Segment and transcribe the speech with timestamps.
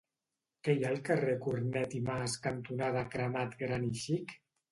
[0.67, 4.35] Què hi ha al carrer Cornet i Mas cantonada Cremat Gran i Xic?